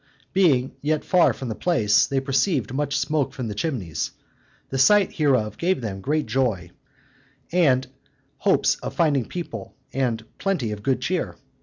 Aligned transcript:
Being 0.33 0.71
yet 0.81 1.05
far 1.05 1.31
from 1.31 1.47
the 1.49 1.53
place, 1.53 2.07
they 2.07 2.19
perceived 2.19 2.73
much 2.73 2.97
smoke 2.97 3.33
from 3.33 3.47
the 3.49 3.53
chimneys: 3.53 4.09
the 4.71 4.79
sight 4.79 5.11
hereof 5.11 5.59
gave 5.59 5.79
them 5.79 6.01
great 6.01 6.25
joy, 6.25 6.71
and 7.51 7.85
hopes 8.37 8.77
of 8.77 8.95
finding 8.95 9.25
people 9.25 9.75
and 9.93 10.25
plenty 10.39 10.71
of 10.71 10.81
good 10.81 11.01
cheer. 11.01 11.35